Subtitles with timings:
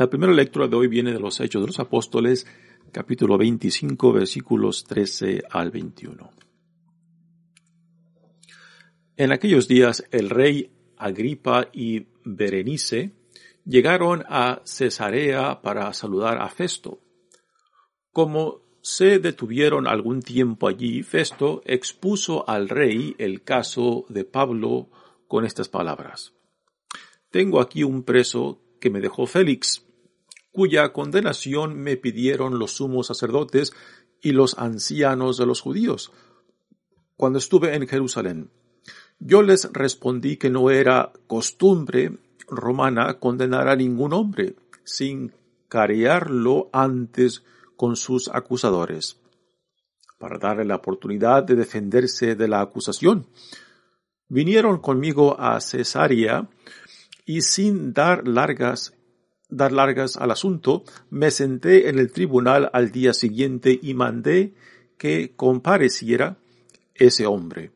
[0.00, 2.46] La primera lectura de hoy viene de los Hechos de los Apóstoles,
[2.90, 6.30] capítulo 25, versículos 13 al 21.
[9.18, 13.12] En aquellos días el rey Agripa y Berenice
[13.66, 17.02] llegaron a Cesarea para saludar a Festo.
[18.10, 24.88] Como se detuvieron algún tiempo allí, Festo expuso al rey el caso de Pablo
[25.28, 26.32] con estas palabras.
[27.30, 29.84] Tengo aquí un preso que me dejó Félix,
[30.52, 33.72] cuya condenación me pidieron los sumos sacerdotes
[34.20, 36.12] y los ancianos de los judíos,
[37.16, 38.50] cuando estuve en Jerusalén.
[39.18, 45.32] Yo les respondí que no era costumbre romana condenar a ningún hombre sin
[45.68, 47.44] carearlo antes
[47.76, 49.18] con sus acusadores,
[50.18, 53.26] para darle la oportunidad de defenderse de la acusación.
[54.28, 56.48] Vinieron conmigo a Cesarea
[57.24, 58.94] y sin dar largas
[59.50, 64.54] dar largas al asunto, me senté en el tribunal al día siguiente y mandé
[64.96, 66.38] que compareciera
[66.94, 67.72] ese hombre.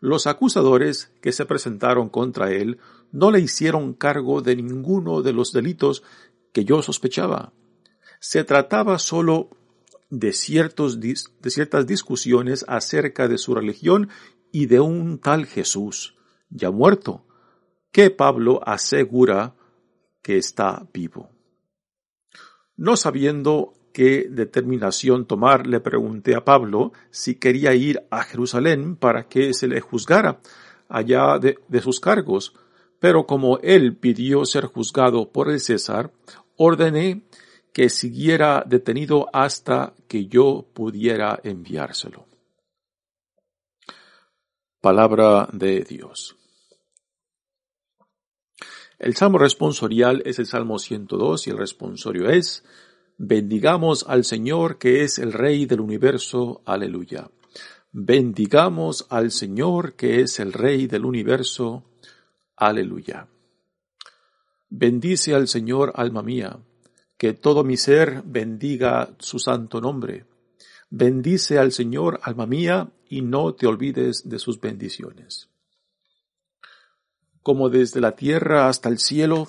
[0.00, 2.78] Los acusadores que se presentaron contra él
[3.12, 6.02] no le hicieron cargo de ninguno de los delitos
[6.52, 7.52] que yo sospechaba.
[8.20, 9.50] Se trataba solo
[10.10, 14.08] de, ciertos, de ciertas discusiones acerca de su religión
[14.52, 16.16] y de un tal Jesús,
[16.50, 17.24] ya muerto,
[17.92, 19.54] que Pablo asegura
[20.26, 21.30] que está vivo.
[22.76, 29.28] No sabiendo qué determinación tomar, le pregunté a Pablo si quería ir a Jerusalén para
[29.28, 30.40] que se le juzgara
[30.88, 32.54] allá de, de sus cargos,
[32.98, 36.10] pero como él pidió ser juzgado por el César,
[36.56, 37.22] ordené
[37.72, 42.26] que siguiera detenido hasta que yo pudiera enviárselo.
[44.80, 46.35] Palabra de Dios.
[48.98, 52.64] El salmo responsorial es el Salmo 102 y el responsorio es,
[53.18, 57.30] bendigamos al Señor que es el Rey del universo, aleluya.
[57.92, 61.84] Bendigamos al Señor que es el Rey del universo,
[62.56, 63.28] aleluya.
[64.70, 66.58] Bendice al Señor, alma mía,
[67.18, 70.24] que todo mi ser bendiga su santo nombre.
[70.88, 75.50] Bendice al Señor, alma mía, y no te olvides de sus bendiciones
[77.46, 79.46] como desde la tierra hasta el cielo,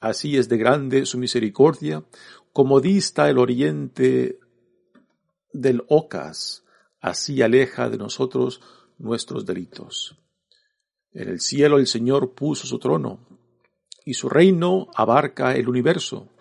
[0.00, 2.02] así es de grande su misericordia,
[2.52, 4.40] como dista el oriente
[5.52, 6.64] del ocas,
[7.00, 8.60] así aleja de nosotros
[8.98, 10.18] nuestros delitos.
[11.12, 13.24] En el cielo el Señor puso su trono,
[14.04, 16.32] y su reino abarca el universo.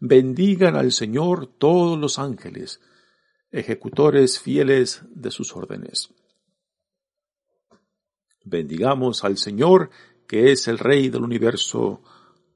[0.00, 2.80] Bendigan al Señor todos los ángeles,
[3.50, 6.08] ejecutores fieles de sus órdenes.
[8.48, 9.90] Bendigamos al Señor,
[10.24, 12.00] que es el Rey del universo.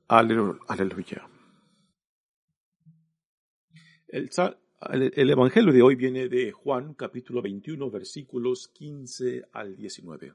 [0.06, 1.28] Aleluya.
[4.06, 4.30] El,
[5.16, 10.32] el, Evangelio de hoy viene de Juan capítulo 21 versículos 15 al 19.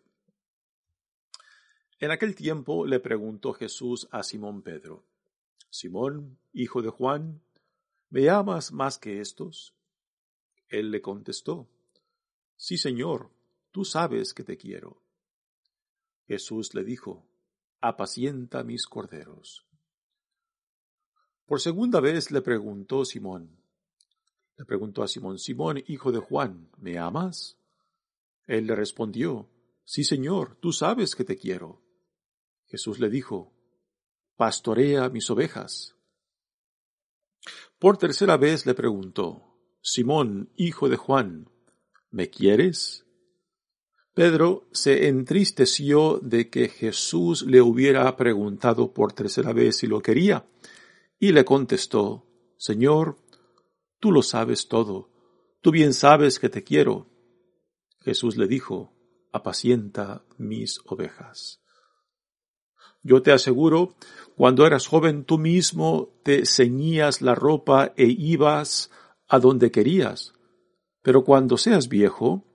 [2.01, 5.05] En aquel tiempo le preguntó Jesús a Simón Pedro,
[5.69, 7.39] Simón, hijo de Juan,
[8.09, 9.73] ¿me amas más que estos?
[10.67, 11.69] Él le contestó,
[12.57, 13.29] Sí, Señor,
[13.71, 15.04] tú sabes que te quiero.
[16.27, 17.27] Jesús le dijo,
[17.81, 19.65] apacienta mis corderos.
[21.45, 23.61] Por segunda vez le preguntó Simón,
[24.57, 27.57] le preguntó a Simón, Simón, hijo de Juan, ¿me amas?
[28.47, 29.49] Él le respondió,
[29.83, 31.83] Sí, Señor, tú sabes que te quiero.
[32.65, 33.53] Jesús le dijo,
[34.35, 35.95] Pastorea mis ovejas.
[37.77, 41.51] Por tercera vez le preguntó, Simón, hijo de Juan,
[42.09, 43.04] ¿me quieres?
[44.15, 50.45] Pedro se entristeció de que Jesús le hubiera preguntado por tercera vez si lo quería,
[51.19, 52.25] y le contestó,
[52.57, 53.17] Señor,
[53.99, 55.09] tú lo sabes todo,
[55.59, 57.07] tú bien sabes que te quiero.
[57.99, 58.93] Jesús le dijo,
[59.33, 61.61] apacienta mis ovejas.
[63.03, 63.95] Yo te aseguro,
[64.37, 68.91] cuando eras joven tú mismo te ceñías la ropa e ibas
[69.27, 70.33] a donde querías,
[71.01, 72.45] pero cuando seas viejo,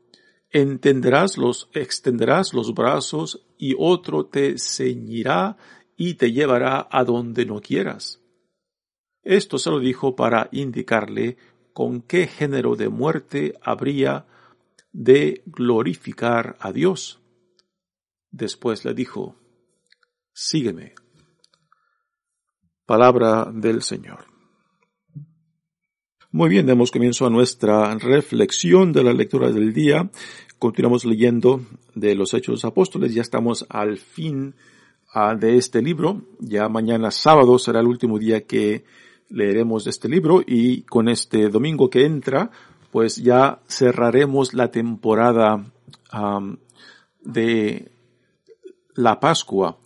[0.51, 5.57] entenderás los, extenderás los brazos y otro te ceñirá
[5.97, 8.21] y te llevará a donde no quieras.
[9.23, 11.37] Esto se lo dijo para indicarle
[11.73, 14.27] con qué género de muerte habría
[14.93, 17.21] de glorificar a Dios.
[18.31, 19.37] Después le dijo,
[20.33, 20.95] sígueme.
[22.87, 24.30] Palabra del Señor.
[26.33, 30.09] Muy bien, damos comienzo a nuestra reflexión de la lectura del día.
[30.61, 31.63] Continuamos leyendo
[31.97, 33.13] de los Hechos de los Apóstoles.
[33.13, 34.55] Ya estamos al fin
[35.13, 36.23] ah, de este libro.
[36.39, 38.85] Ya mañana sábado será el último día que
[39.29, 42.53] leeremos este libro y con este domingo que entra,
[42.93, 45.65] pues ya cerraremos la temporada
[47.23, 47.91] de
[48.95, 49.79] la Pascua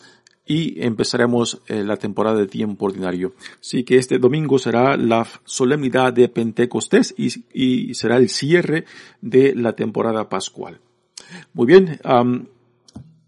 [0.46, 3.34] y empezaremos eh, la temporada de tiempo ordinario.
[3.60, 8.84] Así que este domingo será la solemnidad de Pentecostés y, será el cierre
[9.20, 10.80] de la temporada pascual.
[11.54, 11.98] Muy bien,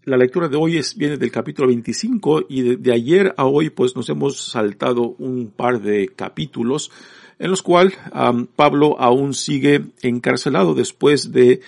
[0.07, 4.07] la lectura de hoy viene del capítulo 25 y de, ayer a hoy pues nos
[4.09, 6.91] hemos saltado un par de capítulos
[7.39, 7.97] en los cuales
[8.55, 11.61] Pablo aún sigue encarcelado después de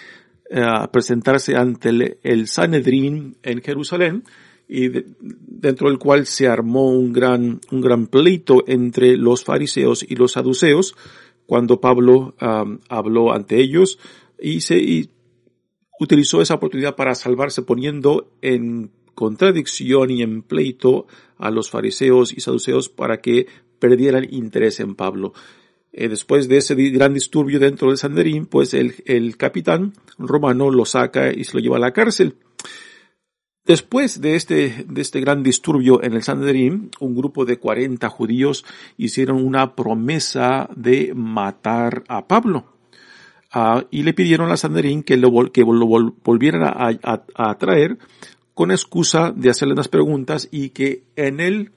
[0.52, 1.90] eh, presentarse ante
[2.24, 4.24] el, Sanedrín en Jerusalén
[4.70, 4.90] y
[5.20, 10.34] dentro del cual se armó un gran, un gran pleito entre los fariseos y los
[10.34, 10.96] saduceos
[11.48, 12.36] cuando Pablo
[12.88, 13.98] habló ante ellos
[14.40, 15.10] y se,
[16.00, 21.08] utilizó esa oportunidad para salvarse poniendo en contradicción y en pleito
[21.38, 23.48] a los fariseos y saduceos para que
[23.80, 25.34] perdieran interés en Pablo.
[25.92, 30.86] Eh, después de ese gran disturbio dentro del Sanderín, pues el, el capitán romano lo
[30.86, 32.36] saca y se lo lleva a la cárcel.
[33.70, 38.66] Después de este, de este gran disturbio en el Sanderín, un grupo de 40 judíos
[38.98, 42.66] hicieron una promesa de matar a Pablo.
[43.52, 47.00] Ah, y le pidieron a Sanderín que lo, que lo volvieran a,
[47.36, 48.00] a, traer
[48.56, 51.72] con excusa de hacerle unas preguntas y que en el,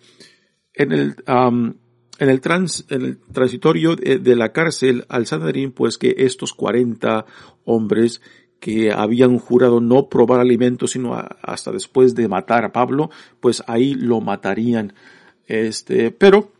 [0.72, 6.14] en el, en el, trans, en el transitorio de, la cárcel al Sanderín, pues que
[6.16, 7.26] estos 40
[7.66, 8.22] hombres
[8.62, 13.10] que habían jurado no probar alimentos sino hasta después de matar a Pablo,
[13.40, 14.92] pues ahí lo matarían.
[15.48, 16.52] Este, pero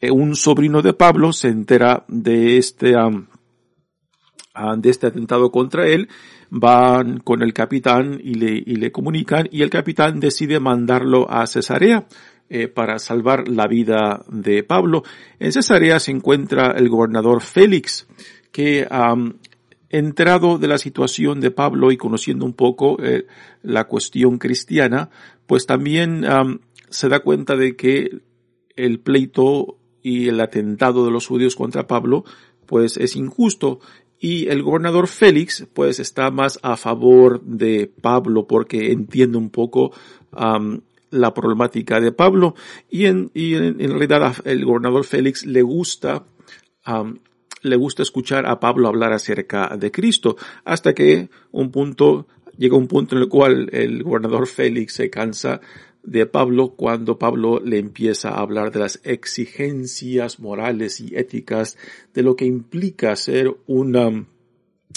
[0.00, 6.08] eh, un sobrino de Pablo se entera de este, de este atentado contra él,
[6.50, 11.46] van con el capitán y le, y le comunican y el capitán decide mandarlo a
[11.46, 12.08] Cesarea
[12.50, 15.04] eh, para salvar la vida de Pablo.
[15.38, 18.08] En Cesarea se encuentra el gobernador Félix,
[18.50, 18.84] que
[19.90, 23.26] enterado de la situación de Pablo y conociendo un poco eh,
[23.62, 25.10] la cuestión cristiana,
[25.46, 26.24] pues también
[26.90, 28.22] se da cuenta de que
[28.74, 32.24] el pleito y el atentado de los judíos contra Pablo
[32.66, 33.80] pues es injusto
[34.18, 39.92] y el gobernador Félix, pues, está más a favor de Pablo porque entiende un poco
[41.10, 42.54] la problemática de Pablo.
[42.90, 46.24] Y en, realidad el gobernador Félix le gusta,
[47.62, 50.36] le gusta escuchar a Pablo hablar acerca de Cristo.
[50.64, 52.26] Hasta que un punto,
[52.56, 55.60] llega un punto en el cual el gobernador Félix se cansa
[56.02, 61.76] de Pablo cuando Pablo le empieza a hablar de las exigencias morales y éticas
[62.14, 64.26] de lo que implica ser un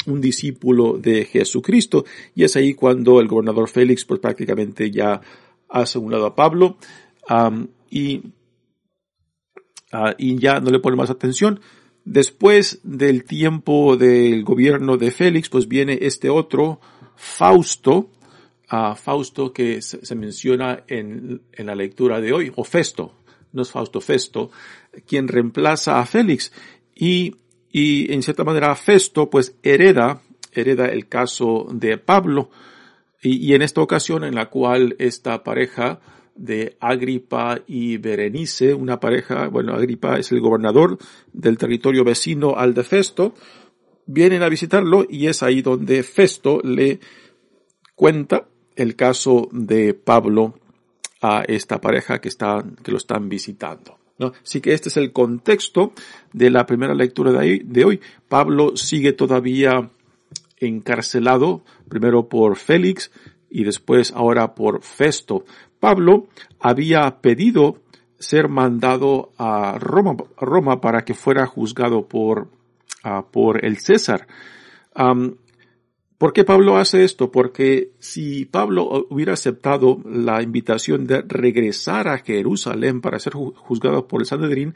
[0.06, 2.06] discípulo de Jesucristo.
[2.36, 5.22] Y es ahí cuando el gobernador Félix pues prácticamente ya
[5.70, 6.78] ha asegurado a Pablo
[7.90, 8.22] y,
[9.92, 11.60] ah, y ya no le pone más atención.
[12.10, 16.82] Después del tiempo del gobierno de Félix, pues viene este otro,
[17.16, 18.10] Fausto,
[18.96, 23.14] Fausto que se, menciona en, en, la lectura de hoy, o Festo,
[23.54, 24.50] no es Fausto, Festo,
[25.06, 26.52] quien reemplaza a Félix.
[26.96, 27.36] Y,
[27.72, 32.50] y en cierta manera Festo pues hereda, hereda el caso de Pablo.
[33.22, 36.00] Y, y en esta ocasión en la cual esta pareja
[36.40, 40.98] de Agripa y Berenice, una pareja, bueno, Agripa es el gobernador
[41.34, 43.34] del territorio vecino al de Festo,
[44.06, 47.00] vienen a visitarlo y es ahí donde Festo le
[47.94, 50.58] cuenta el caso de Pablo
[51.22, 53.98] a esta pareja que, están, que lo están visitando.
[54.44, 55.94] Así que este es el contexto
[56.34, 58.02] de la primera lectura de, de hoy.
[58.28, 59.90] Pablo sigue todavía
[60.58, 63.12] encarcelado, primero por Félix
[63.50, 65.46] y después ahora por Festo.
[65.80, 66.28] Pablo
[66.60, 67.82] había pedido
[68.20, 72.50] ser mandado a Roma, para que fuera juzgado por,
[73.06, 74.28] uh, por el César.
[76.18, 77.32] ¿Por qué Pablo hace esto?
[77.32, 84.22] Porque si Pablo hubiera aceptado la invitación de regresar a Jerusalén para ser juzgado por
[84.22, 84.74] el Sanedrín,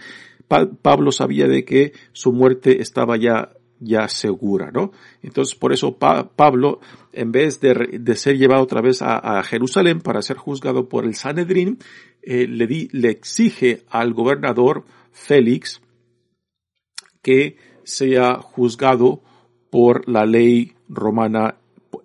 [0.48, 3.50] Pablo sabía de que su muerte estaba ya
[3.84, 4.92] ya segura, ¿no?
[5.22, 6.80] Entonces, por eso Pablo,
[7.12, 11.80] en vez de, ser llevado otra vez a, Jerusalén para ser juzgado por el Sanedrín,
[12.22, 15.82] eh, le, le exige al gobernador Félix
[17.22, 19.22] que sea juzgado
[19.70, 21.56] por la ley romana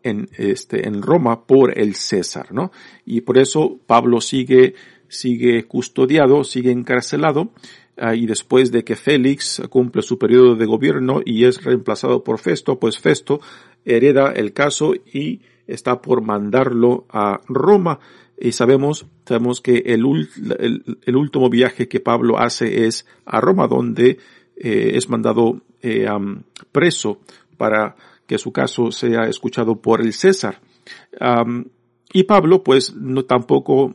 [0.03, 2.73] en, este, en Roma por el César, ¿no?
[3.05, 4.75] Y por eso Pablo sigue,
[5.09, 7.51] sigue custodiado, sigue encarcelado,
[8.15, 12.79] y después de que Félix cumple su periodo de gobierno y es reemplazado por Festo,
[12.79, 13.41] pues Festo
[13.85, 18.01] hereda el caso y está por mandarlo a Roma.
[18.41, 20.05] Y sabemos, sabemos que el,
[21.05, 24.19] el, último viaje que Pablo hace es a Roma, donde
[24.57, 26.07] eh, es mandado eh,
[26.71, 27.21] preso
[27.57, 30.61] para que su caso sea escuchado por el César.
[32.13, 33.95] y Pablo, pues, no tampoco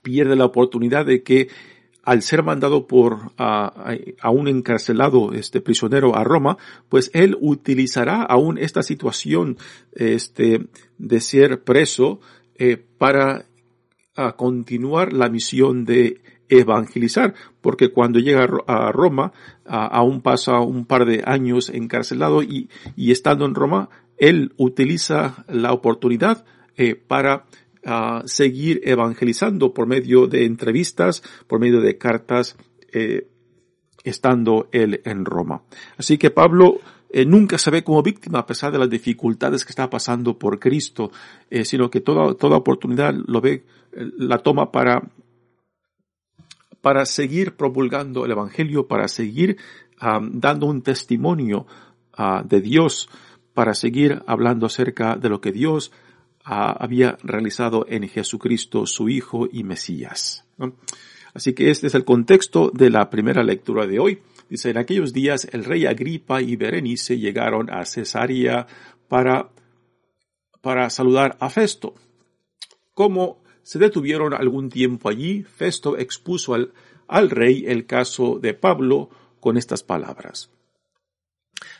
[0.00, 1.48] pierde la oportunidad de que
[2.02, 3.96] al ser mandado por a,
[4.30, 9.56] un encarcelado este prisionero a Roma, pues él utilizará aún esta situación
[9.92, 10.68] este
[10.98, 12.20] de ser preso
[12.56, 13.46] eh, para
[14.14, 19.32] a continuar la misión de evangelizar, porque cuando llega a Roma,
[19.64, 26.44] aún pasa un par de años encarcelado y, estando en Roma, él utiliza la oportunidad
[26.76, 27.46] eh, para
[28.26, 32.56] seguir evangelizando por medio de entrevistas, por medio de cartas,
[32.92, 33.28] eh,
[34.04, 35.62] estando él en Roma.
[35.96, 39.70] Así que Pablo eh, nunca se ve como víctima a pesar de las dificultades que
[39.70, 41.10] está pasando por Cristo,
[41.64, 45.02] sino que toda, toda oportunidad lo ve, la toma para
[46.82, 49.56] para seguir promulgando el Evangelio, para seguir
[50.32, 51.66] dando un testimonio
[52.12, 53.08] ah, de Dios,
[53.54, 55.92] para seguir hablando acerca de lo que Dios
[56.44, 60.44] había realizado en Jesucristo, su Hijo y Mesías.
[61.34, 64.18] Así que este es el contexto de la primera lectura de hoy.
[64.48, 68.66] Dice, en aquellos días el rey Agripa y Berenice llegaron a Cesarea
[69.08, 69.50] para,
[70.60, 71.94] para saludar a Festo.
[72.92, 76.72] Como se detuvieron algún tiempo allí, Festo expuso al,
[77.08, 79.08] al rey el caso de Pablo
[79.40, 80.50] con estas palabras.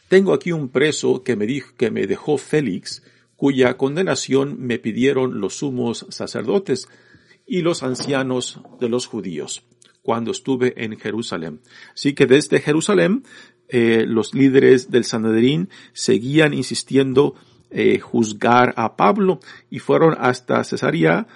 [0.09, 3.03] Tengo aquí un preso que me, dijo, que me dejó Félix,
[3.43, 6.89] cuya condenación me pidieron los sumos sacerdotes
[7.45, 9.65] y los ancianos de los judíos
[10.01, 11.61] cuando estuve en Jerusalén.
[11.93, 13.25] Así que desde Jerusalén
[13.67, 17.35] eh, los líderes del Sanedrín seguían insistiendo
[17.73, 21.27] eh, juzgar a Pablo y fueron hasta Cesarea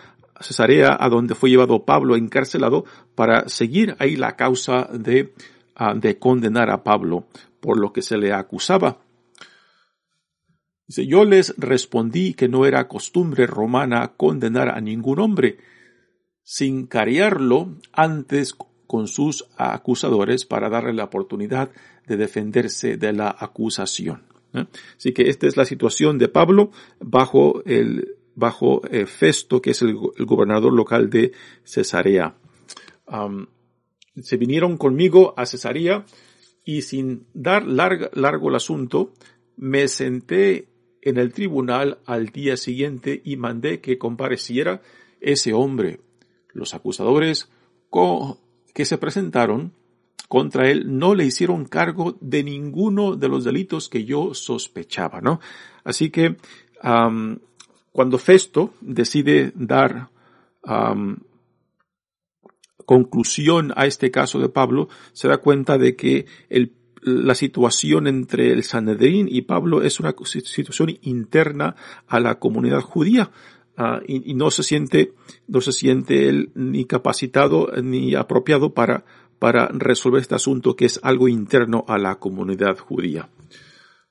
[0.40, 2.84] Cesarea, a donde fue llevado Pablo encarcelado,
[3.16, 5.34] para seguir ahí la causa de,
[5.74, 7.26] ah, de condenar a Pablo
[7.58, 9.00] por lo que se le acusaba.
[10.86, 15.58] Dice, yo les respondí que no era costumbre romana condenar a ningún hombre,
[16.42, 18.54] sin carearlo antes
[18.86, 21.70] con sus acusadores para darle la oportunidad
[22.06, 24.22] de defenderse de la acusación.
[24.54, 24.66] ¿eh?
[24.96, 29.94] Así que esta es la situación de Pablo bajo el bajo Festo, que es el,
[29.94, 31.32] gobernador local de
[31.64, 32.36] Cesarea.
[34.14, 36.04] se vinieron conmigo a Cesarea
[36.62, 39.14] y sin dar largo el asunto,
[39.56, 40.68] me senté
[41.06, 44.82] en el tribunal al día siguiente y mandé que compareciera
[45.20, 46.00] ese hombre.
[46.52, 47.48] Los acusadores
[48.74, 49.72] que se presentaron
[50.28, 55.38] contra él no le hicieron cargo de ninguno de los delitos que yo sospechaba, ¿no?
[55.84, 56.36] Así que
[57.92, 60.10] cuando Festo decide dar
[62.84, 66.26] conclusión a este caso de Pablo, se da cuenta de que
[67.02, 71.76] la situación entre el Sanedrín y Pablo es una situación interna
[72.06, 73.30] a la comunidad judía.
[73.76, 75.12] Ah, y, no se siente,
[75.48, 79.04] no se siente él ni capacitado ni apropiado para,
[79.38, 83.28] para resolver este asunto que es algo interno a la comunidad judía.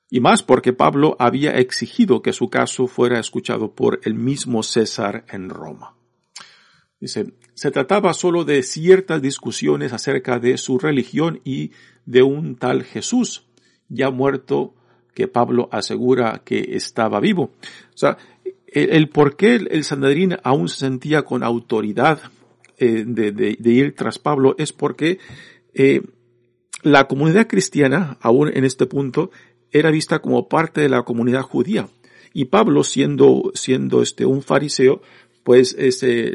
[0.08, 5.24] Y más porque Pablo había exigido que su caso fuera escuchado por el mismo César
[5.28, 5.96] en Roma.
[7.00, 11.72] Dice, se trataba solo de ciertas discusiones acerca de su religión y
[12.04, 13.46] de un tal Jesús,
[13.88, 14.74] ya muerto,
[15.14, 17.44] que Pablo asegura que estaba vivo.
[17.94, 18.18] O sea,
[18.66, 22.20] el, por qué el Sanedrín aún se sentía con autoridad
[22.76, 25.18] eh, de, ir tras Pablo es porque
[25.72, 26.02] eh,
[26.82, 29.30] la comunidad cristiana, aún en este punto,
[29.72, 31.88] era vista como parte de la comunidad judía.
[32.34, 35.00] Y Pablo, siendo, siendo este, un fariseo,
[35.42, 36.34] pues ese,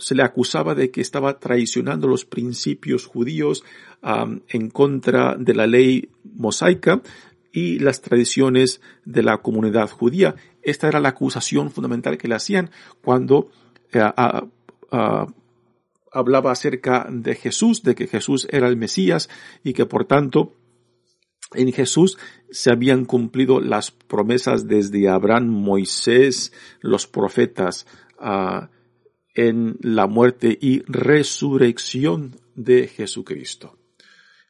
[0.00, 3.64] se le acusaba de que estaba traicionando los principios judíos
[4.02, 7.02] en contra de la ley mosaica
[7.52, 10.34] y las tradiciones de la comunidad judía.
[10.62, 12.70] Esta era la acusación fundamental que le hacían
[13.02, 13.50] cuando
[13.92, 14.02] eh,
[16.12, 19.28] hablaba acerca de Jesús, de que Jesús era el Mesías
[19.62, 20.56] y que por tanto
[21.52, 22.16] en Jesús
[22.50, 27.86] se habían cumplido las promesas desde Abraham, Moisés, los profetas,
[28.18, 28.70] ah,
[29.34, 33.76] en la muerte y resurrección de Jesucristo.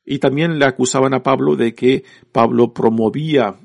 [0.05, 3.57] Y también le acusaban a Pablo de que Pablo promovía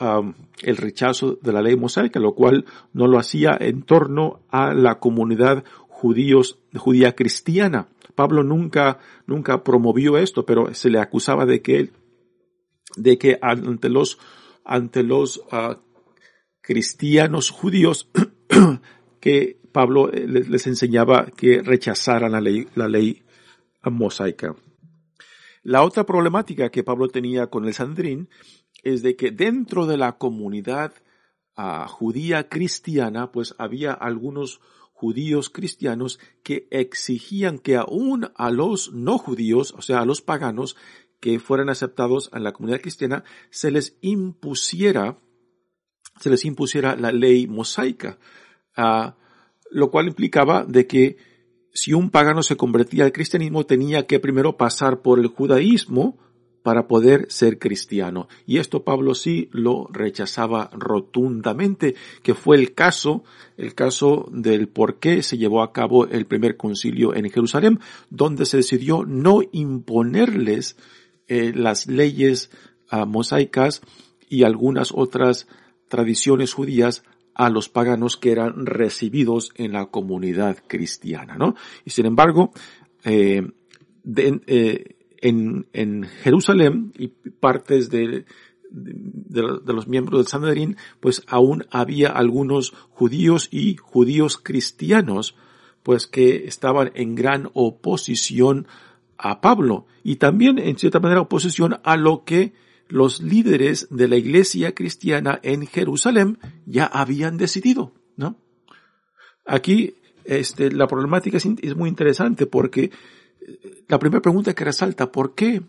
[0.00, 4.74] um, el rechazo de la ley mosaica, lo cual no lo hacía en torno a
[4.74, 7.88] la comunidad judíos, judía cristiana.
[8.14, 11.90] Pablo nunca, nunca promovió esto, pero se le acusaba de que,
[12.96, 14.18] de que ante los,
[14.64, 15.76] ante los uh,
[16.60, 18.08] cristianos judíos
[19.20, 23.22] que Pablo eh, les, enseñaba que rechazaran la ley, la ley
[23.84, 24.54] mosaica.
[25.62, 28.28] La otra problemática que Pablo tenía con el Sandrín
[28.82, 30.92] es de que dentro de la comunidad
[31.56, 34.60] ah, judía cristiana, pues había algunos
[34.92, 40.76] judíos cristianos que exigían que aún a los no judíos, o sea, a los paganos
[41.20, 45.18] que fueran aceptados en la comunidad cristiana, se les impusiera,
[46.20, 48.18] se les impusiera la ley mosaica,
[48.76, 49.16] ah,
[49.72, 51.16] lo cual implicaba de que
[51.72, 56.18] si un pagano se convertía al cristianismo tenía que primero pasar por el judaísmo
[56.62, 58.28] para poder ser cristiano.
[58.46, 63.24] Y esto Pablo sí lo rechazaba rotundamente, que fue el caso,
[63.56, 68.46] el caso del por qué se llevó a cabo el primer concilio en Jerusalén, donde
[68.46, 70.76] se decidió no imponerles
[71.26, 72.50] eh, las leyes
[72.88, 73.82] ah, mosaicas
[74.28, 75.48] y algunas otras
[75.88, 77.02] tradiciones judías
[77.34, 81.54] a los paganos que eran recibidos en la comunidad cristiana, ¿no?
[81.84, 82.52] Y sin embargo,
[83.04, 83.42] eh,
[84.16, 88.26] eh, en, Jerusalén y partes de,
[88.70, 95.36] de, los miembros del Sanedrín, pues aún había algunos judíos y judíos cristianos,
[95.82, 98.66] pues que estaban en gran oposición
[99.16, 102.52] a Pablo y también en cierta manera oposición a lo que
[102.92, 108.36] los líderes de la iglesia cristiana en Jerusalén ya habían decidido, ¿no?
[109.46, 109.94] Aquí,
[110.24, 112.90] este, la problemática es, muy interesante porque
[113.40, 115.62] eh, la primera pregunta que resalta, ¿por qué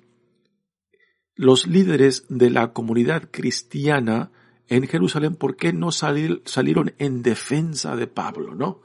[1.35, 4.31] los líderes de la comunidad cristiana
[4.67, 8.81] en Jerusalén, por qué no salieron en defensa de Pablo, no?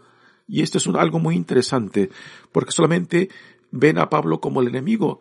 [0.46, 2.08] Y esto es algo muy interesante,
[2.52, 3.30] porque solamente
[3.72, 5.20] ven a Pablo como el enemigo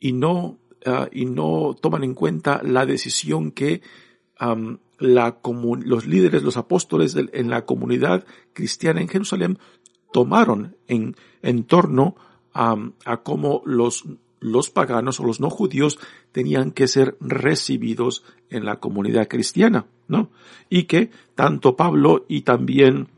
[0.00, 3.82] y no Ah, y no toman en cuenta la decisión que
[4.98, 9.58] los líderes, los apóstoles en la comunidad cristiana en Jerusalén
[10.12, 12.14] tomaron en, en torno
[12.52, 14.04] a cómo los,
[14.40, 15.98] los paganos o los no judíos
[16.32, 20.30] tenían que ser recibidos en la comunidad cristiana, ¿no?
[20.68, 23.08] Y que tanto Pablo y también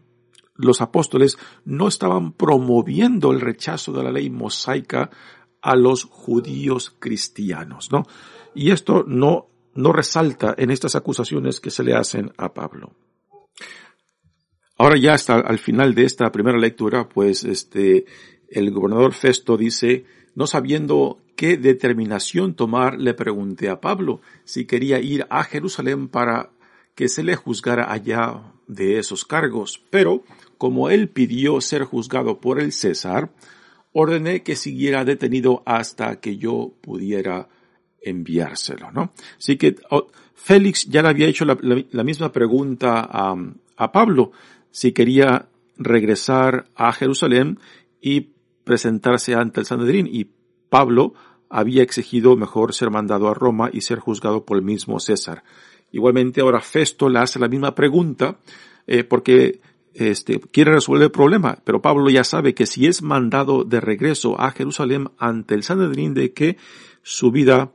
[0.57, 5.11] los apóstoles no estaban promoviendo el rechazo de la ley mosaica
[5.63, 8.05] a los judíos cristianos, ¿no?
[8.55, 12.95] Y esto no, no resalta en estas acusaciones que se le hacen a Pablo.
[14.77, 18.07] Ahora ya hasta al final de esta primera lectura, pues este,
[18.49, 24.99] el gobernador Festo dice, no sabiendo qué determinación tomar, le pregunté a Pablo si quería
[25.01, 26.51] ir a Jerusalén para
[26.95, 29.83] que se le juzgara allá de esos cargos.
[29.91, 30.23] Pero,
[30.59, 33.31] como él pidió ser juzgado por el César,
[33.93, 37.49] ordené que siguiera detenido hasta que yo pudiera
[38.01, 39.13] enviárselo, ¿no?
[39.39, 39.77] Así que
[40.35, 43.35] Félix ya le había hecho la, misma pregunta a,
[43.77, 44.33] a, Pablo,
[44.71, 47.59] si quería regresar a Jerusalén
[48.01, 48.29] y
[48.65, 50.31] presentarse ante el Sanedrín, y
[50.69, 51.15] Pablo
[51.51, 55.43] había exigido mejor ser mandado a Roma y ser juzgado por el mismo César.
[55.93, 58.39] Igualmente ahora Festo le hace la misma pregunta,
[58.87, 59.61] eh, porque
[59.95, 64.41] este, quiere resolver el problema, pero Pablo ya sabe que si es mandado de regreso
[64.41, 66.57] a Jerusalén ante el Sanedrín de que
[67.03, 67.73] su vida,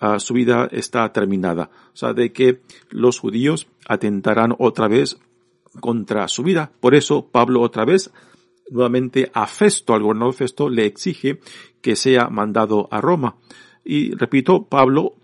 [0.00, 1.70] uh, su vida está terminada.
[1.92, 5.18] O sea, de que los judíos atentarán otra vez
[5.80, 6.70] contra su vida.
[6.80, 8.10] Por eso Pablo otra vez,
[8.70, 11.40] nuevamente a Festo, al gobernador Festo, le exige
[11.80, 13.36] que sea mandado a Roma.
[13.84, 15.14] Y repito, Pablo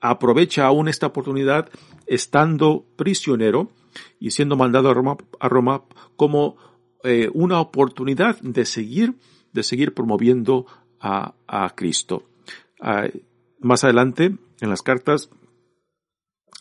[0.00, 1.68] aprovecha aún esta oportunidad
[2.06, 3.70] estando prisionero,
[4.18, 5.84] y siendo mandado a Roma, a Roma
[6.16, 6.56] como
[7.02, 9.14] eh, una oportunidad de seguir,
[9.52, 10.66] de seguir promoviendo
[11.00, 12.24] a, a Cristo.
[12.80, 13.08] Ah,
[13.60, 15.30] más adelante, en las cartas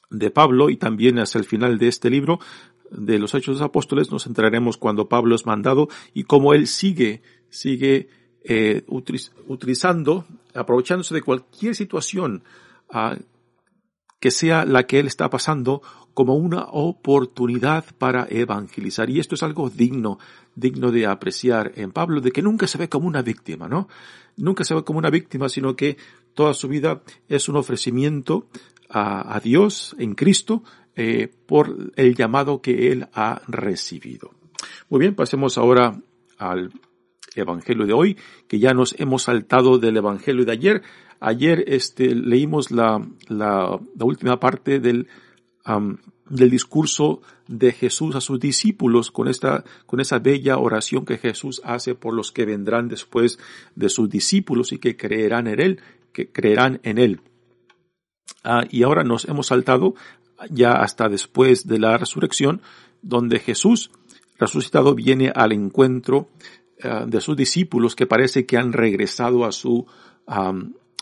[0.10, 2.40] de Pablo y también hacia el final de este libro
[2.92, 6.68] de los Hechos de los Apóstoles, nos enteraremos cuando Pablo es mandado y cómo él
[6.68, 8.08] sigue, sigue
[8.44, 12.44] eh, utilizando, aprovechándose de cualquier situación
[12.90, 13.18] ah,
[14.20, 15.82] que sea la que él está pasando
[16.14, 19.10] como una oportunidad para evangelizar.
[19.10, 20.20] Y esto es algo digno,
[20.56, 23.88] digno de apreciar en Pablo, de que nunca se ve como una víctima, ¿no?
[24.38, 25.98] Nunca se ve como una víctima, sino que
[26.34, 28.48] toda su vida es un ofrecimiento
[28.90, 30.64] a, Dios en Cristo
[30.96, 34.32] eh, por el llamado que él ha recibido.
[34.90, 36.00] Muy bien, pasemos ahora
[36.38, 36.72] al
[37.36, 40.84] Evangelio de hoy, que ya nos hemos saltado del Evangelio de ayer.
[41.20, 45.08] Ayer este, leímos la, la, la última parte del,
[45.66, 51.62] del discurso de Jesús a sus discípulos con esta, con esa bella oración que Jesús
[51.64, 53.40] hace por los que vendrán después
[53.76, 57.22] de sus discípulos y que creerán en él, que creerán en él.
[58.44, 59.96] Ah, y ahora nos hemos saltado
[60.50, 62.62] ya hasta después de la resurrección,
[63.02, 63.92] donde Jesús
[64.38, 66.30] resucitado viene al encuentro
[66.84, 69.86] ah, de sus discípulos que parece que han regresado a su,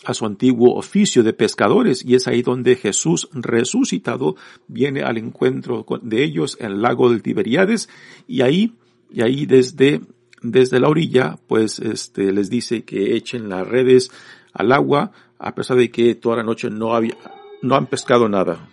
[0.05, 4.35] a su antiguo oficio de pescadores y es ahí donde Jesús resucitado
[4.67, 7.89] viene al encuentro de ellos en el lago del Tiberiades
[8.27, 8.73] y ahí,
[9.11, 10.01] y ahí desde,
[10.41, 14.11] desde la orilla, pues este, les dice que echen las redes
[14.53, 17.17] al agua a pesar de que toda la noche no había,
[17.61, 18.69] no han pescado nada.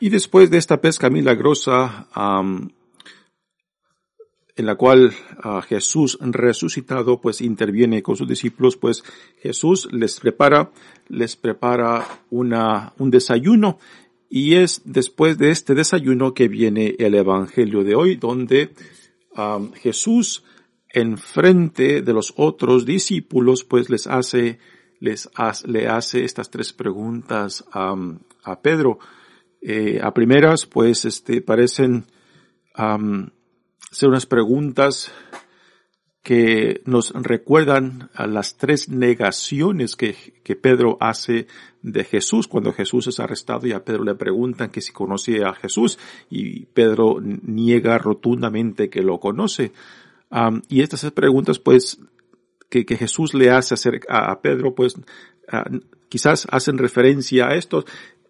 [0.00, 2.08] Y después de esta pesca milagrosa,
[4.56, 5.12] en la cual
[5.68, 9.02] Jesús resucitado pues interviene con sus discípulos, pues
[9.40, 10.70] Jesús les prepara,
[11.08, 13.78] les prepara una, un desayuno
[14.28, 18.70] y es después de este desayuno que viene el Evangelio de hoy, donde
[19.74, 20.44] Jesús
[20.88, 24.58] en frente de los otros discípulos pues les hace,
[25.00, 25.28] les
[25.66, 28.98] le hace estas tres preguntas a Pedro.
[29.60, 32.04] Eh, a primeras pues este parecen
[33.90, 35.12] hacer unas preguntas
[36.24, 41.46] que nos recuerdan a las tres negaciones que, que, Pedro hace
[41.82, 45.52] de Jesús cuando Jesús es arrestado y a Pedro le preguntan que si conoce a
[45.52, 45.98] Jesús
[46.30, 49.72] y Pedro niega rotundamente que lo conoce.
[50.68, 52.00] y estas preguntas pues
[52.70, 54.96] que, que, Jesús le hace hacer a, Pedro pues
[56.08, 57.84] quizás hacen referencia a esto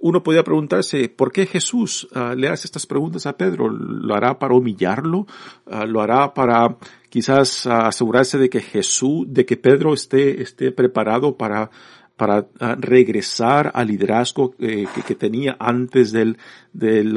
[0.05, 3.71] uno podría preguntarse, ¿por qué Jesús ah, le hace estas preguntas a Pedro?
[3.71, 5.27] ¿Lo hará para humillarlo?
[5.64, 6.77] Ah, ¿Lo hará para
[7.09, 11.71] quizás ah, asegurarse de que Jesús, de que Pedro esté, esté preparado para,
[12.19, 12.47] para
[12.81, 16.37] regresar al liderazgo eh, que, tenía antes del,
[16.75, 17.17] del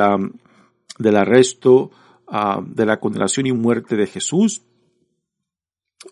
[1.17, 1.91] arresto,
[2.67, 4.61] de la condenación y muerte de Jesús?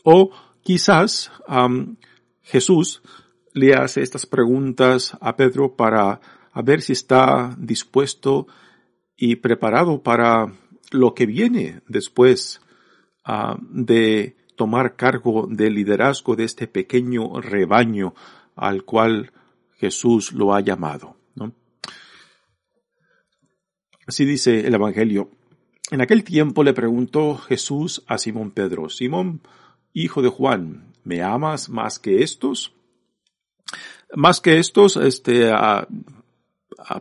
[0.03, 0.29] O
[0.61, 1.31] quizás
[2.41, 3.01] Jesús
[3.53, 6.19] le hace estas preguntas a Pedro para
[6.55, 8.47] a ver si está dispuesto
[9.17, 10.53] y preparado para
[10.91, 12.61] lo que viene después
[13.25, 18.15] ah, de tomar cargo del liderazgo de este pequeño rebaño
[18.55, 19.33] al cual
[19.73, 21.17] Jesús lo ha llamado.
[24.07, 25.31] Así dice el Evangelio.
[25.91, 29.41] En aquel tiempo le preguntó Jesús a Simón Pedro, Simón,
[29.93, 32.73] hijo de Juan, ¿me amas más que estos?
[34.15, 35.51] Más que estos, este,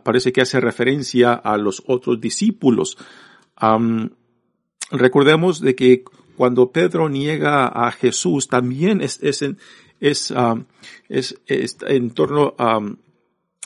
[0.03, 2.97] parece que hace referencia a los otros discípulos.
[4.91, 6.03] recordemos de que
[6.35, 9.57] cuando Pedro niega a Jesús, también es, en,
[11.09, 12.79] en torno a,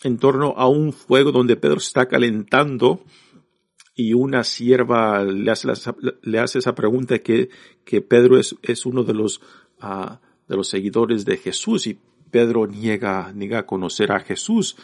[0.03, 3.03] en torno a un fuego donde Pedro se está calentando
[3.95, 5.67] y una sierva le hace,
[6.21, 7.49] le hace esa pregunta que,
[7.83, 9.41] que Pedro es, es uno de los,
[9.81, 11.99] ah, de los seguidores de Jesús y
[12.31, 14.77] Pedro niega, niega conocer a Jesús.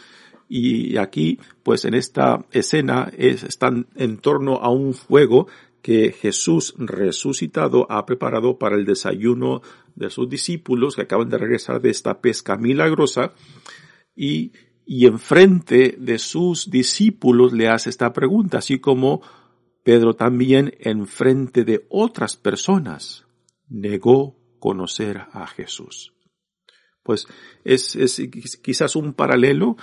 [0.48, 5.48] Y aquí, pues en esta escena es, están en torno a un fuego
[5.82, 9.62] que Jesús resucitado ha preparado para el desayuno
[9.94, 13.34] de sus discípulos que acaban de regresar de esta pesca milagrosa
[14.14, 14.52] y,
[14.84, 19.22] y enfrente de sus discípulos le hace esta pregunta, así como
[19.84, 23.24] Pedro también enfrente de otras personas
[23.68, 26.12] negó conocer a Jesús.
[27.04, 27.28] Pues
[27.62, 28.20] es, es
[28.60, 29.76] quizás un paralelo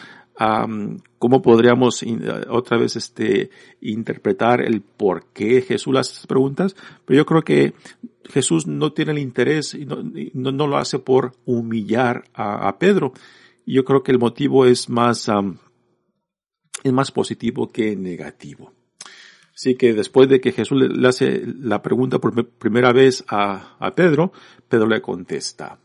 [1.20, 2.04] cómo podríamos
[2.50, 3.50] otra vez este,
[3.82, 7.74] interpretar el por qué Jesús hace estas preguntas, pero yo creo que
[8.26, 13.14] Jesús no tiene el interés y no, lo hace por humillar a, Pedro.
[13.66, 15.30] Yo creo que el motivo es más,
[16.84, 18.74] es más positivo que negativo.
[19.54, 23.94] Así que después de que Jesús le, hace la pregunta por primera vez a, a
[23.94, 24.32] Pedro,
[24.68, 25.78] Pedro le contesta,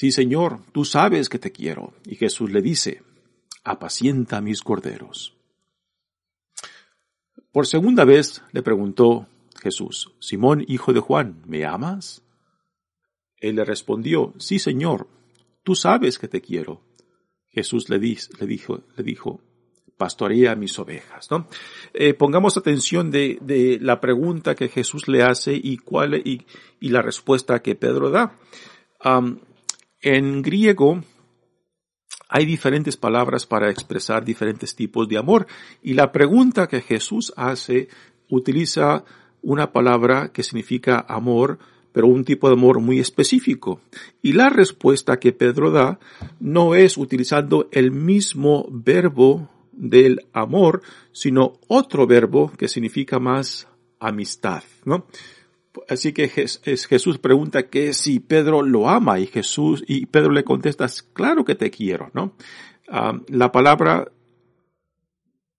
[0.00, 1.92] Sí, Señor, tú sabes que te quiero.
[2.06, 3.02] Y Jesús le dice,
[3.64, 5.36] apacienta mis corderos.
[7.52, 9.26] Por segunda vez le preguntó
[9.60, 12.22] Jesús, Simón, hijo de Juan, ¿me amas?
[13.36, 15.06] Él le respondió, sí, Señor,
[15.64, 16.80] tú sabes que te quiero.
[17.50, 19.42] Jesús le, le dijo, le dijo,
[19.98, 21.46] pastorea mis ovejas, ¿no?
[21.92, 26.46] Eh, pongamos atención de, de, la pregunta que Jesús le hace y cuál, y,
[26.80, 28.38] y la respuesta que Pedro da.
[30.02, 31.02] En griego
[32.28, 35.46] hay diferentes palabras para expresar diferentes tipos de amor
[35.82, 37.88] y la pregunta que Jesús hace
[38.30, 39.04] utiliza
[39.42, 41.58] una palabra que significa amor,
[41.92, 43.80] pero un tipo de amor muy específico.
[44.22, 45.98] Y la respuesta que Pedro da
[46.38, 50.82] no es utilizando el mismo verbo del amor,
[51.12, 53.66] sino otro verbo que significa más
[53.98, 55.06] amistad, ¿no?
[55.88, 60.86] Así que Jesús pregunta que si Pedro lo ama y Jesús, y Pedro le contesta,
[61.12, 62.34] claro que te quiero, ¿no?
[62.88, 64.10] Ah, la palabra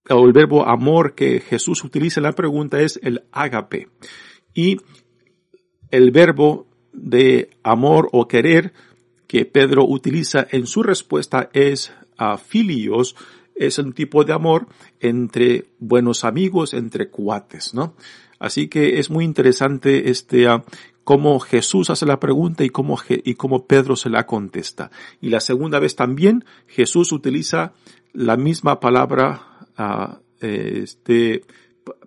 [0.09, 3.87] o el verbo amor que Jesús utiliza en la pregunta es el ágape.
[4.53, 4.77] Y
[5.91, 8.73] el verbo de amor o querer
[9.27, 13.15] que Pedro utiliza en su respuesta es a filios,
[13.55, 14.67] es un tipo de amor
[14.99, 17.95] entre buenos amigos, entre cuates, ¿no?
[18.41, 20.63] Así que es muy interesante este, uh,
[21.03, 24.89] cómo Jesús hace la pregunta y cómo, y cómo Pedro se la contesta.
[25.21, 27.73] Y la segunda vez también Jesús utiliza
[28.13, 31.43] la misma palabra uh, este,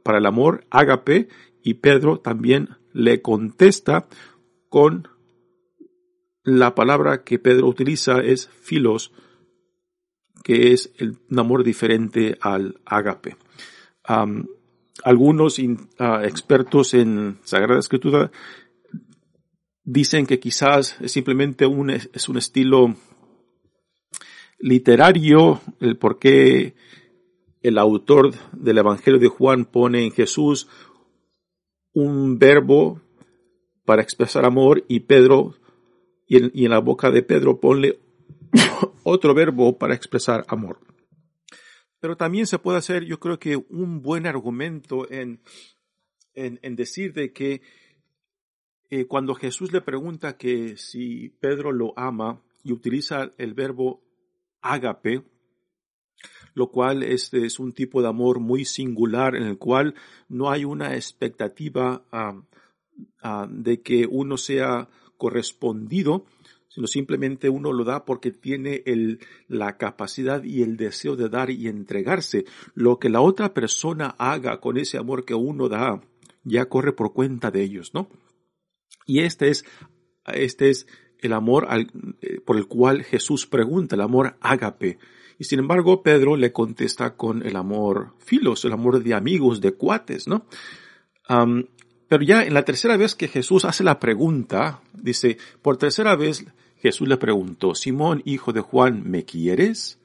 [0.03, 1.29] para el amor, ágape,
[1.63, 4.09] y Pedro también le contesta
[4.69, 5.07] con
[6.43, 9.13] la palabra que Pedro utiliza es filos,
[10.43, 13.37] que es el, un amor diferente al ágape.
[15.03, 15.61] Algunos
[15.99, 18.31] ah, expertos en Sagrada Escritura
[19.83, 22.95] dicen que quizás es simplemente un, es un estilo
[24.59, 26.75] literario el por qué
[27.63, 30.69] el autor del Evangelio de Juan pone en Jesús
[31.93, 33.01] un verbo
[33.85, 35.55] para expresar amor y Pedro
[36.27, 37.99] y en, y en la boca de Pedro ponle
[39.03, 40.79] otro verbo para expresar amor.
[42.05, 45.41] Pero también se puede hacer, yo creo que un buen argumento en,
[46.35, 47.63] en, decir de que
[48.91, 54.03] eh, cuando Jesús le pregunta que si Pedro lo ama y utiliza el verbo
[54.61, 55.25] ágape,
[56.53, 59.95] lo cual es, es un tipo de amor muy singular en el cual
[60.29, 62.39] no hay una expectativa ah,
[63.23, 66.27] ah, de que uno sea correspondido,
[66.75, 71.51] sino simplemente uno lo da porque tiene el, la capacidad y el deseo de dar
[71.51, 72.47] y entregarse.
[72.75, 76.01] Lo que la otra persona haga con ese amor que uno da,
[76.43, 78.09] ya corre por cuenta de ellos, ¿no?
[79.07, 79.65] Y este es,
[80.27, 80.89] este es
[81.21, 84.99] el amor eh, por el cual Jesús pregunta, el amor ágape.
[85.39, 89.75] Y sin embargo, Pedro le contesta con el amor filos, el amor de amigos, de
[89.75, 90.47] cuates, ¿no?
[92.09, 96.45] pero ya en la tercera vez que Jesús hace la pregunta, dice, por tercera vez
[96.85, 99.99] Jesús le preguntó, Simón, hijo de Juan, ¿me quieres?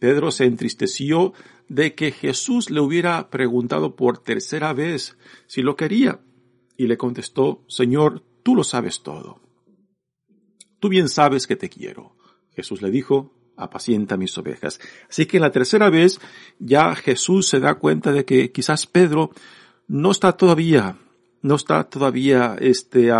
[0.00, 1.32] Pedro se entristeció
[1.68, 6.18] de que Jesús le hubiera preguntado por tercera vez si lo quería,
[6.76, 9.40] y le contestó, Señor, tú lo sabes todo.
[10.80, 12.16] Tú bien sabes que te quiero.
[12.50, 14.80] Jesús le dijo, apacienta mis ovejas.
[15.08, 16.18] Así que la tercera vez
[16.58, 19.30] ya Jesús se da cuenta de que quizás Pedro
[19.86, 20.98] no está todavía,
[21.42, 23.12] no está todavía este,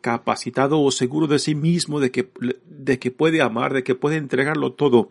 [0.00, 2.30] capacitado o seguro de sí mismo de que,
[2.66, 5.10] de que puede amar, de que puede entregarlo todo,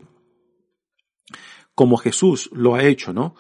[1.76, 3.36] como Jesús lo ha hecho, ¿no?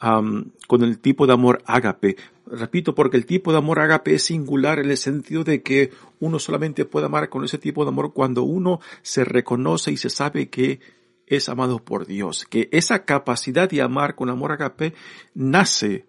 [0.00, 2.16] con el tipo de amor ágape.
[2.46, 6.38] Repito, porque el tipo de amor ágape es singular en el sentido de que uno
[6.38, 10.48] solamente puede amar con ese tipo de amor cuando uno se reconoce y se sabe
[10.48, 10.80] que
[11.26, 14.94] es amado por Dios, que esa capacidad de amar con amor ágape
[15.34, 16.06] nace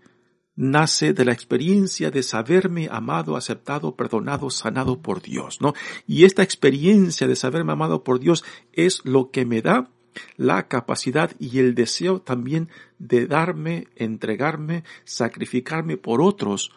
[0.59, 5.73] nace de la experiencia de saberme amado, aceptado, perdonado, sanado por Dios, ¿no?
[6.05, 8.43] Y esta experiencia de saberme amado por Dios
[8.73, 9.89] es lo que me da
[10.35, 12.67] la capacidad y el deseo también
[12.97, 16.71] de darme, entregarme, sacrificarme por otros,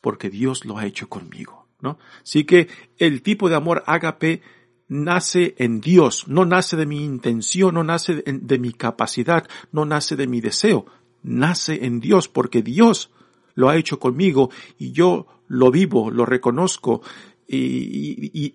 [0.00, 1.98] porque Dios lo ha hecho conmigo, ¿no?
[2.22, 4.40] Así que el tipo de amor ágape
[4.88, 10.16] nace en Dios, no nace de mi intención, no nace de, mi capacidad, no nace
[10.16, 10.86] de mi deseo,
[11.22, 13.10] nace en Dios porque Dios
[13.54, 17.02] lo ha hecho conmigo y yo lo vivo, lo reconozco
[17.46, 18.54] y,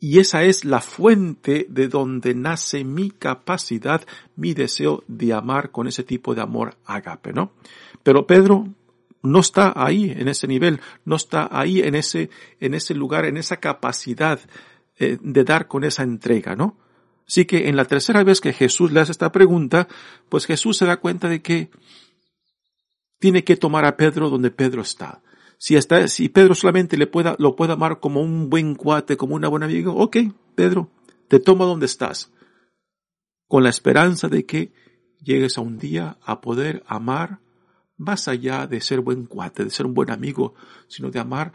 [0.00, 6.04] esa es la fuente de donde nace mi capacidad, mi deseo de amar con ese
[6.04, 7.52] tipo de amor agape, ¿no?
[8.02, 8.68] Pero Pedro
[9.22, 13.36] no está ahí en ese nivel, no está ahí en ese, en ese lugar, en
[13.36, 14.40] esa capacidad
[14.96, 16.76] eh, de dar con esa entrega, ¿no?
[17.28, 19.86] Así que en la tercera vez que Jesús le hace esta pregunta,
[20.30, 21.70] pues Jesús se da cuenta de que
[23.18, 25.22] tiene que tomar a Pedro donde Pedro está.
[25.58, 29.34] Si está, si Pedro solamente le pueda, lo puede amar como un buen cuate, como
[29.34, 30.16] una buena amiga, ok,
[30.54, 30.90] Pedro,
[31.28, 32.32] te toma donde estás.
[33.46, 34.72] Con la esperanza de que
[35.20, 37.40] llegues a un día a poder amar
[37.98, 40.54] más allá de ser buen cuate, de ser un buen amigo,
[40.86, 41.52] sino de amar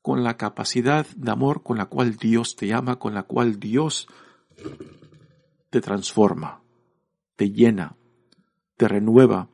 [0.00, 4.06] con la capacidad de amor con la cual Dios te ama, con la cual Dios
[5.70, 6.62] te transforma,
[7.36, 7.96] te llena,
[8.76, 9.48] te renueva.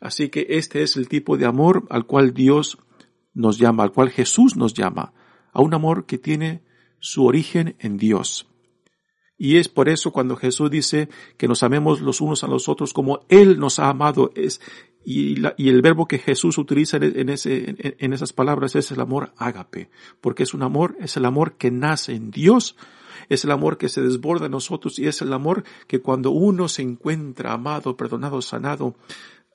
[0.00, 2.78] Así que este es el tipo de amor al cual Dios
[3.32, 5.12] nos llama, al cual Jesús nos llama,
[5.52, 6.62] a un amor que tiene
[6.98, 8.46] su origen en Dios.
[9.36, 12.92] Y es por eso cuando Jesús dice que nos amemos los unos a los otros
[12.92, 14.60] como Él nos ha amado, es,
[15.04, 20.54] y, el verbo que Jesús utiliza en, esas palabras es el amor ágape, porque es
[20.54, 22.76] un amor, es el amor que nace en Dios,
[23.28, 26.68] es el amor que se desborda en nosotros y es el amor que cuando uno
[26.68, 28.96] se encuentra amado, perdonado, sanado,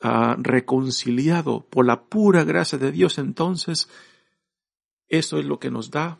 [0.03, 3.89] uh, reconciliado por la pura gracia de Dios, entonces
[5.07, 6.19] eso es lo que nos da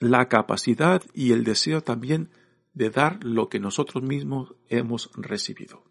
[0.00, 2.30] la capacidad y el deseo también
[2.74, 5.82] de dar lo que nosotros mismos hemos recibido.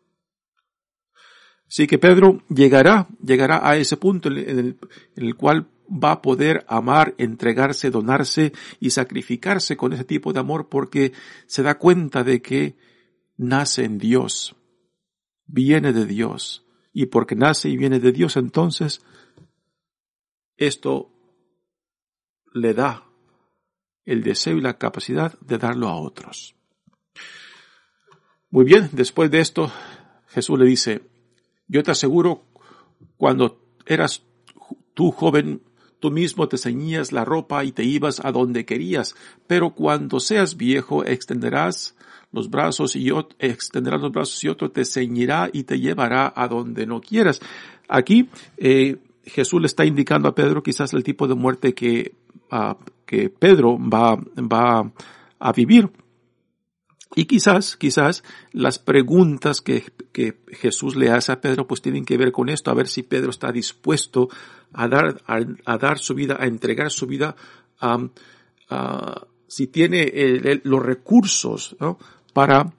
[1.67, 4.77] Así que Pedro llegará, llegará a ese punto en
[5.15, 10.69] el, cual va a poder amar, entregarse, donarse y sacrificarse con ese tipo de amor
[10.69, 11.13] porque
[11.47, 12.75] se da cuenta de que
[13.37, 14.55] nace en Dios,
[15.45, 16.65] viene de Dios.
[16.93, 19.01] Y porque nace y viene de Dios, entonces
[20.55, 21.11] esto
[22.53, 23.03] le da
[24.05, 26.55] el deseo y la capacidad de darlo a otros.
[28.49, 29.69] Muy bien, después de esto,
[30.29, 31.01] Jesús le dice,
[31.67, 32.43] yo te aseguro,
[33.17, 34.23] cuando eras
[34.93, 35.61] tú joven,
[35.99, 39.15] tú mismo te ceñías la ropa y te ibas a donde querías,
[39.47, 41.95] pero cuando seas viejo extenderás
[42.31, 46.47] los brazos y yo extenderás los brazos y otro te ceñirá y te llevará a
[46.47, 47.39] donde no quieras.
[47.87, 52.13] Aquí eh, Jesús le está indicando a Pedro quizás el tipo de muerte que
[53.05, 54.91] que Pedro va
[55.39, 55.89] a vivir.
[57.13, 62.17] Y quizás, quizás las preguntas que, que, Jesús le hace a Pedro pues tienen que
[62.17, 64.29] ver con esto, a ver si Pedro está dispuesto
[64.73, 67.35] a dar, a, dar su vida, a entregar su vida,
[69.47, 70.11] si tiene
[70.63, 71.75] los recursos
[72.33, 72.73] para,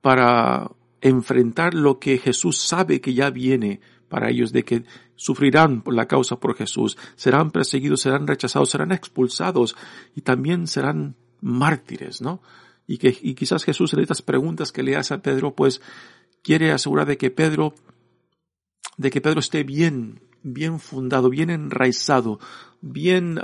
[0.00, 4.84] para enfrentar lo que Jesús sabe que ya viene para ellos, de que
[5.16, 9.74] sufrirán por la causa por Jesús, serán perseguidos, serán rechazados, serán expulsados
[10.14, 12.42] y también serán mártires, ¿no?
[12.92, 15.80] Y que y quizás Jesús en estas preguntas que le hace a Pedro, pues
[16.42, 17.72] quiere asegurar de que Pedro,
[18.98, 22.38] de que Pedro esté bien, bien fundado, bien enraizado,
[22.82, 23.40] bien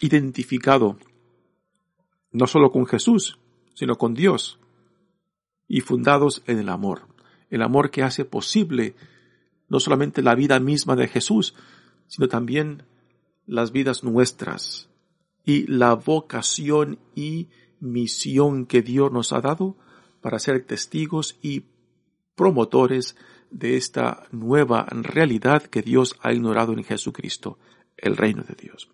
[0.00, 0.96] identificado,
[2.32, 3.38] no solo con Jesús,
[3.74, 4.58] sino con Dios,
[5.68, 7.02] y fundados en el amor,
[7.50, 8.94] el amor que hace posible
[9.68, 11.54] no solamente la vida misma de Jesús,
[12.06, 12.84] sino también
[13.44, 14.88] las vidas nuestras
[15.44, 17.48] y la vocación y
[17.84, 19.76] misión que Dios nos ha dado
[20.20, 21.64] para ser testigos y
[22.34, 23.16] promotores
[23.50, 27.58] de esta nueva realidad que Dios ha ignorado en Jesucristo
[27.96, 28.88] el reino de Dios.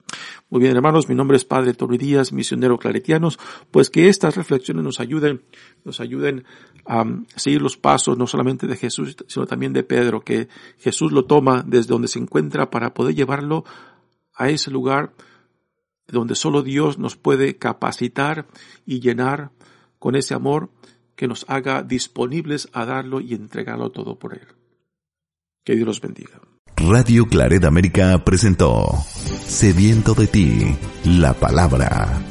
[0.50, 3.38] Muy bien, hermanos, mi nombre es Padre Tony Díaz, misionero claretianos,
[3.70, 5.42] pues que estas reflexiones nos ayuden,
[5.84, 6.44] nos ayuden
[6.84, 7.04] a
[7.36, 10.48] seguir los pasos no solamente de Jesús, sino también de Pedro, que
[10.78, 13.64] Jesús lo toma desde donde se encuentra para poder llevarlo
[14.34, 15.14] a ese lugar
[16.12, 18.46] donde solo Dios nos puede capacitar
[18.86, 19.50] y llenar
[19.98, 20.70] con ese amor
[21.16, 24.46] que nos haga disponibles a darlo y entregarlo todo por Él.
[25.64, 26.40] Que Dios los bendiga.
[26.76, 28.88] Radio Claret América presentó
[29.44, 32.22] Sediento de ti, la palabra.